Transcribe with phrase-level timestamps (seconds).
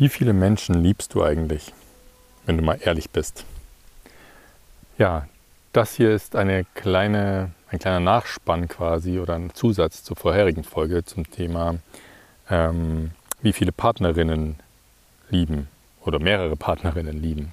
[0.00, 1.74] Wie viele Menschen liebst du eigentlich,
[2.46, 3.44] wenn du mal ehrlich bist?
[4.96, 5.28] Ja,
[5.74, 11.04] das hier ist eine kleine, ein kleiner Nachspann quasi oder ein Zusatz zur vorherigen Folge
[11.04, 11.80] zum Thema,
[12.48, 13.10] ähm,
[13.42, 14.56] wie viele Partnerinnen
[15.28, 15.68] lieben
[16.06, 17.52] oder mehrere Partnerinnen lieben.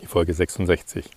[0.00, 1.10] Die Folge 66.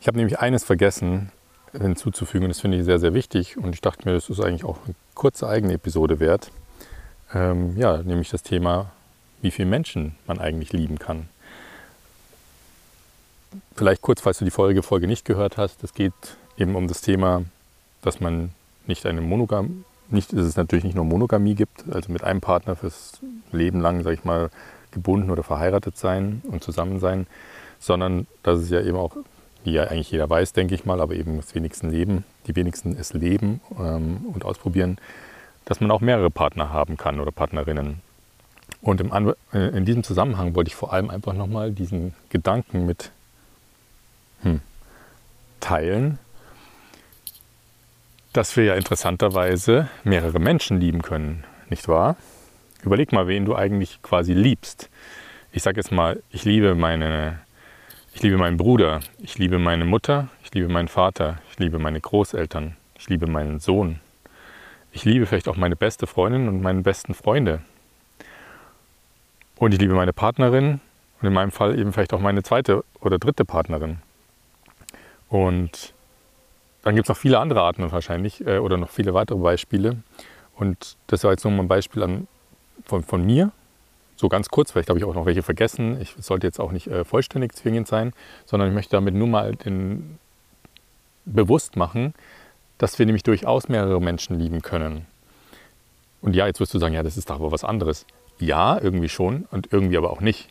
[0.00, 1.32] Ich habe nämlich eines vergessen
[1.72, 4.78] hinzuzufügen das finde ich sehr, sehr wichtig und ich dachte mir, das ist eigentlich auch
[4.86, 6.50] eine kurze eigene Episode wert.
[7.34, 8.90] Ähm, ja, nämlich das Thema
[9.42, 11.28] wie viele Menschen man eigentlich lieben kann.
[13.74, 16.12] Vielleicht kurz, falls du die Folge, Folge nicht gehört hast, es geht
[16.56, 17.44] eben um das Thema,
[18.02, 18.50] dass man
[18.86, 22.76] nicht eine Monogam, nicht, dass es natürlich nicht nur Monogamie gibt, also mit einem Partner
[22.76, 23.20] fürs
[23.52, 24.50] Leben lang, sage ich mal,
[24.90, 27.26] gebunden oder verheiratet sein und zusammen sein,
[27.78, 29.16] sondern dass es ja eben auch,
[29.64, 32.96] wie ja eigentlich jeder weiß, denke ich mal, aber eben das wenigsten leben, die wenigsten
[32.98, 34.98] es leben ähm, und ausprobieren,
[35.66, 38.00] dass man auch mehrere Partner haben kann oder Partnerinnen.
[38.80, 39.00] Und
[39.52, 43.10] äh, in diesem Zusammenhang wollte ich vor allem einfach nochmal diesen Gedanken mit
[44.42, 44.60] hm,
[45.60, 46.18] teilen,
[48.32, 52.16] dass wir ja interessanterweise mehrere Menschen lieben können, nicht wahr?
[52.84, 54.88] Überleg mal, wen du eigentlich quasi liebst.
[55.50, 57.40] Ich sage jetzt mal, ich liebe meine,
[58.14, 62.00] ich liebe meinen Bruder, ich liebe meine Mutter, ich liebe meinen Vater, ich liebe meine
[62.00, 63.98] Großeltern, ich liebe meinen Sohn.
[64.92, 67.60] Ich liebe vielleicht auch meine beste Freundin und meine besten Freunde.
[69.58, 70.80] Und ich liebe meine Partnerin
[71.20, 73.98] und in meinem Fall eben vielleicht auch meine zweite oder dritte Partnerin.
[75.28, 75.92] Und
[76.82, 79.96] dann gibt es noch viele andere Arten wahrscheinlich äh, oder noch viele weitere Beispiele.
[80.54, 82.28] Und das war jetzt nur mal ein Beispiel an,
[82.84, 83.50] von, von mir.
[84.16, 86.00] So ganz kurz, vielleicht habe ich auch noch welche vergessen.
[86.00, 88.12] Ich sollte jetzt auch nicht äh, vollständig zwingend sein,
[88.46, 90.18] sondern ich möchte damit nur mal den,
[91.24, 92.14] bewusst machen,
[92.78, 95.06] dass wir nämlich durchaus mehrere Menschen lieben können.
[96.20, 98.06] Und ja, jetzt wirst du sagen, ja, das ist doch aber was anderes.
[98.38, 100.48] Ja, irgendwie schon und irgendwie aber auch nicht.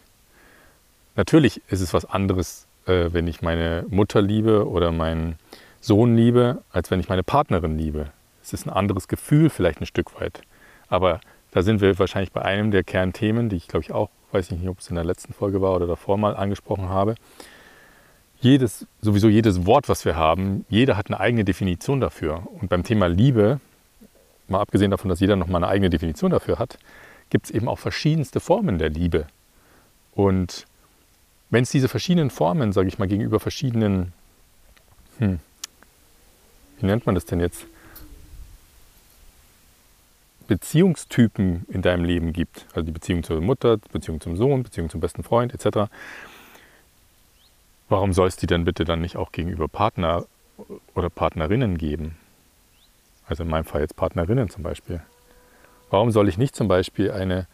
[1.16, 5.38] Natürlich ist es was anderes, äh, wenn ich meine Mutter liebe oder meinen
[5.82, 8.12] Sohn liebe, als wenn ich meine Partnerin liebe.
[8.44, 10.42] Es ist ein anderes Gefühl vielleicht ein Stück weit.
[10.90, 11.20] Aber
[11.52, 14.68] da sind wir wahrscheinlich bei einem der Kernthemen, die ich glaube ich auch, weiß nicht,
[14.68, 17.16] ob es in der letzten Folge war oder davor mal angesprochen habe.
[18.40, 22.44] Jedes, sowieso jedes Wort, was wir haben, jeder hat eine eigene Definition dafür.
[22.62, 23.60] Und beim Thema Liebe,
[24.50, 26.78] mal abgesehen davon, dass jeder noch mal eine eigene Definition dafür hat,
[27.30, 29.28] gibt es eben auch verschiedenste Formen der Liebe.
[30.14, 30.66] Und
[31.50, 34.14] wenn es diese verschiedenen Formen, sage ich mal, gegenüber verschiedenen,
[35.20, 35.40] hm,
[36.80, 37.66] wie nennt man das denn jetzt,
[40.48, 45.02] Beziehungstypen in deinem Leben gibt, also die Beziehung zur Mutter, Beziehung zum Sohn, Beziehung zum
[45.02, 45.92] besten Freund etc.,
[47.90, 50.26] warum soll es die dann bitte dann nicht auch gegenüber Partner
[50.96, 52.18] oder Partnerinnen geben?
[53.28, 55.02] Also in meinem Fall jetzt Partnerinnen zum Beispiel.
[55.90, 57.48] Warum soll ich nicht zum Beispiel eine,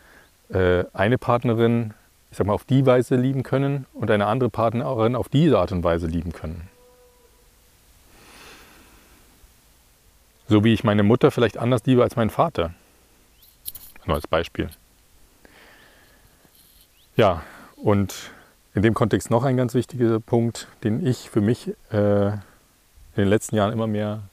[0.49, 1.93] äh, eine Partnerin,
[2.31, 5.71] ich sag mal, auf die Weise lieben können und eine andere Partnerin auf diese Art
[5.71, 6.69] und Weise lieben können?
[10.47, 12.73] So wie ich meine Mutter vielleicht anders liebe als meinen Vater.
[14.05, 14.69] Nur als Beispiel.
[17.15, 17.43] Ja,
[17.77, 18.31] und
[18.73, 22.41] in dem Kontext noch ein ganz wichtiger Punkt, den ich für mich äh, in
[23.15, 24.23] den letzten Jahren immer mehr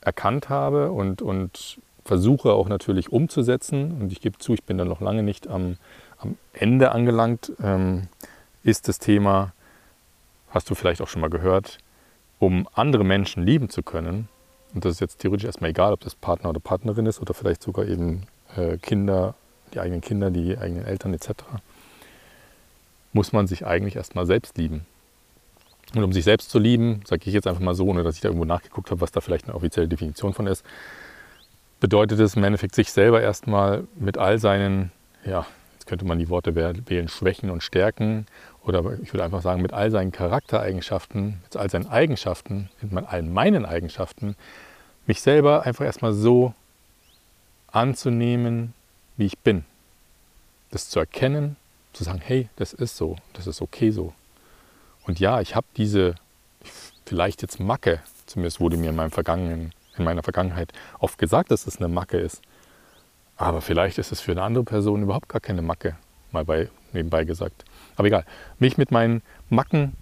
[0.00, 4.84] erkannt habe und, und versuche auch natürlich umzusetzen, und ich gebe zu, ich bin da
[4.84, 5.76] noch lange nicht am,
[6.18, 8.08] am Ende angelangt, ähm,
[8.62, 9.52] ist das Thema,
[10.50, 11.78] hast du vielleicht auch schon mal gehört,
[12.38, 14.28] um andere Menschen lieben zu können,
[14.74, 17.62] und das ist jetzt theoretisch erstmal egal, ob das Partner oder Partnerin ist oder vielleicht
[17.62, 18.22] sogar eben
[18.56, 19.34] äh, Kinder,
[19.74, 21.30] die eigenen Kinder, die eigenen Eltern etc.,
[23.12, 24.86] muss man sich eigentlich erstmal selbst lieben.
[25.94, 28.20] Und um sich selbst zu lieben, sage ich jetzt einfach mal so, ohne dass ich
[28.20, 30.64] da irgendwo nachgeguckt habe, was da vielleicht eine offizielle Definition von ist,
[31.80, 34.92] bedeutet es im Endeffekt, sich selber erstmal mit all seinen,
[35.24, 38.26] ja, jetzt könnte man die Worte wählen, Schwächen und Stärken
[38.64, 43.22] oder ich würde einfach sagen, mit all seinen Charaktereigenschaften, mit all seinen Eigenschaften, mit all
[43.22, 44.36] meinen Eigenschaften,
[45.06, 46.54] mich selber einfach erstmal so
[47.72, 48.74] anzunehmen,
[49.16, 49.64] wie ich bin.
[50.70, 51.56] Das zu erkennen,
[51.92, 54.12] zu sagen, hey, das ist so, das ist okay so.
[55.10, 56.14] Und ja, ich habe diese
[57.04, 61.66] vielleicht jetzt Macke, zumindest wurde mir in meinem vergangenen in meiner Vergangenheit oft gesagt, dass
[61.66, 62.40] es eine Macke ist.
[63.36, 65.96] Aber vielleicht ist es für eine andere Person überhaupt gar keine Macke,
[66.30, 67.64] mal bei, nebenbei gesagt.
[67.96, 68.24] Aber egal,
[68.60, 69.96] mich mit meinen Macken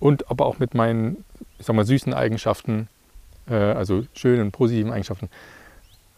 [0.00, 1.24] und aber auch mit meinen,
[1.60, 2.88] ich sag mal, süßen Eigenschaften,
[3.48, 5.30] äh, also schönen, positiven Eigenschaften,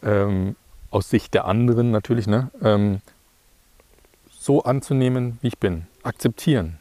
[0.01, 0.55] ähm,
[0.89, 3.01] aus Sicht der anderen natürlich, ne, ähm,
[4.39, 6.77] so anzunehmen, wie ich bin, akzeptieren.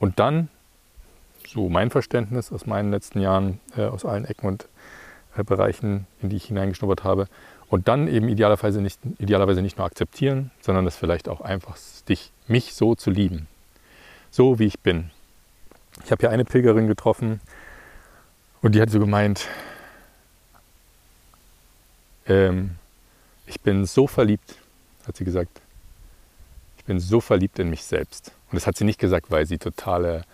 [0.00, 0.48] Und dann
[1.46, 4.68] so mein Verständnis aus meinen letzten Jahren, äh, aus allen Ecken und
[5.36, 7.28] äh, Bereichen, in die ich hineingeschnuppert habe.
[7.68, 11.78] Und dann eben idealerweise nicht, idealerweise nicht nur akzeptieren, sondern das vielleicht auch einfach
[12.08, 13.46] dich, mich so zu lieben.
[14.32, 15.10] So wie ich bin.
[16.04, 17.40] Ich habe hier eine Pilgerin getroffen
[18.62, 19.46] und die hat so gemeint,
[22.26, 22.72] ähm,
[23.46, 24.56] ich bin so verliebt,
[25.06, 25.60] hat sie gesagt.
[26.90, 28.32] Bin so verliebt in mich selbst.
[28.50, 30.24] Und das hat sie nicht gesagt, weil sie totale,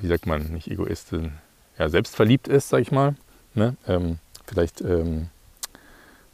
[0.00, 1.32] wie sagt man, nicht Egoistin,
[1.80, 3.16] ja, selbstverliebt ist, sag ich mal.
[3.54, 3.76] Ne?
[3.88, 5.30] Ähm, vielleicht ähm,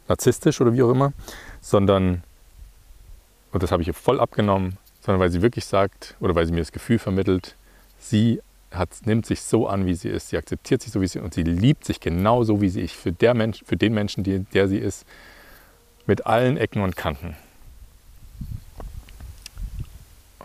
[0.07, 1.11] narzisstisch oder wie auch immer,
[1.59, 2.21] sondern,
[3.51, 6.51] und das habe ich ihr voll abgenommen, sondern weil sie wirklich sagt oder weil sie
[6.51, 7.55] mir das Gefühl vermittelt,
[7.97, 11.17] sie hat, nimmt sich so an, wie sie ist, sie akzeptiert sich so, wie sie
[11.17, 13.95] ist und sie liebt sich genau so, wie sie ist, für, der Mensch, für den
[13.95, 15.03] Menschen, die, der sie ist,
[16.05, 17.35] mit allen Ecken und Kanten.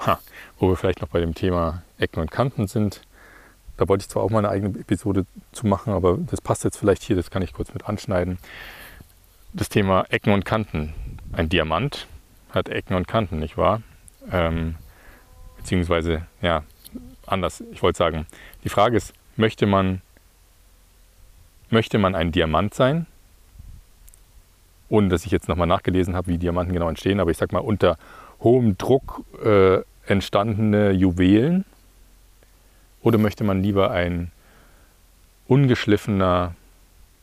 [0.07, 0.19] Ha,
[0.59, 3.03] wo wir vielleicht noch bei dem Thema Ecken und Kanten sind.
[3.77, 6.77] Da wollte ich zwar auch mal eine eigene Episode zu machen, aber das passt jetzt
[6.77, 8.39] vielleicht hier, das kann ich kurz mit anschneiden
[9.53, 10.95] das Thema Ecken und Kanten.
[11.33, 12.07] Ein Diamant
[12.51, 13.83] hat Ecken und Kanten, nicht wahr?
[14.31, 14.77] Ähm,
[15.57, 16.63] beziehungsweise, ja,
[17.27, 17.63] anders.
[17.73, 18.27] Ich wollte sagen,
[18.65, 20.01] die Frage ist, möchte man,
[21.71, 23.07] möchte man ein Diamant sein?
[24.89, 27.59] Ohne dass ich jetzt nochmal nachgelesen habe, wie Diamanten genau entstehen, aber ich sag mal,
[27.59, 27.99] unter
[28.41, 31.65] hohem Druck äh, entstandene Juwelen?
[33.03, 34.31] Oder möchte man lieber ein
[35.47, 36.55] ungeschliffener,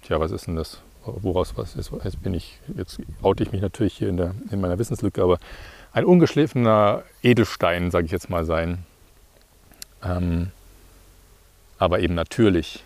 [0.03, 0.81] tja, was ist denn das?
[1.05, 1.91] woraus was ist.
[2.03, 5.37] Jetzt bin ich, jetzt oute ich mich natürlich hier in, der, in meiner Wissenslücke, aber
[5.93, 8.79] ein ungeschliffener Edelstein, sage ich jetzt mal, sein.
[10.03, 10.51] Ähm,
[11.77, 12.83] aber eben natürlich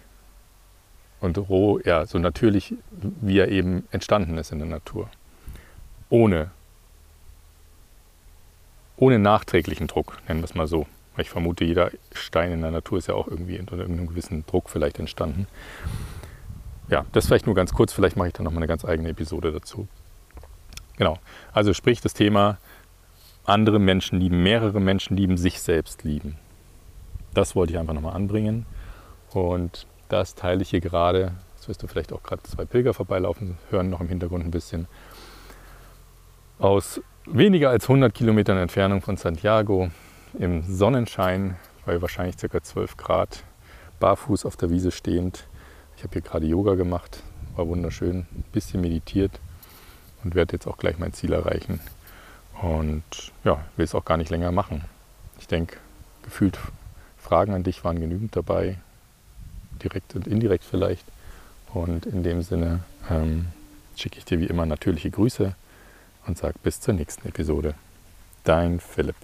[1.21, 2.73] und roh, ja, so natürlich,
[3.21, 5.09] wie er eben entstanden ist in der Natur.
[6.09, 6.51] Ohne,
[8.99, 10.85] ohne nachträglichen Druck, nennen wir es mal so.
[11.17, 14.69] Ich vermute, jeder Stein in der Natur ist ja auch irgendwie unter irgendeinem gewissen Druck
[14.69, 15.47] vielleicht entstanden
[16.89, 19.51] ja, das vielleicht nur ganz kurz, vielleicht mache ich dann nochmal eine ganz eigene Episode
[19.51, 19.87] dazu.
[20.97, 21.17] Genau,
[21.53, 22.57] also sprich das Thema
[23.45, 26.37] andere Menschen lieben, mehrere Menschen lieben, sich selbst lieben.
[27.33, 28.65] Das wollte ich einfach nochmal anbringen
[29.31, 31.33] und das teile ich hier gerade.
[31.55, 34.87] Jetzt wirst du vielleicht auch gerade zwei Pilger vorbeilaufen, hören noch im Hintergrund ein bisschen.
[36.57, 37.01] Aus
[37.31, 39.89] weniger als 100 Kilometern Entfernung von Santiago
[40.37, 41.55] im Sonnenschein,
[41.85, 42.61] bei wahrscheinlich ca.
[42.61, 43.43] 12 Grad,
[43.99, 45.45] barfuß auf der Wiese stehend,
[45.97, 47.23] ich habe hier gerade Yoga gemacht,
[47.55, 49.39] war wunderschön, ein bisschen meditiert
[50.23, 51.79] und werde jetzt auch gleich mein Ziel erreichen.
[52.61, 53.03] Und
[53.43, 54.83] ja, will es auch gar nicht länger machen.
[55.39, 55.77] Ich denke,
[56.23, 56.57] gefühlt
[57.17, 58.77] Fragen an dich waren genügend dabei,
[59.81, 61.05] direkt und indirekt vielleicht.
[61.73, 63.47] Und in dem Sinne ähm,
[63.95, 65.53] schicke ich dir wie immer natürliche Grüße
[66.29, 67.73] und sage bis zur nächsten Episode.
[68.45, 69.15] Dein Philipp.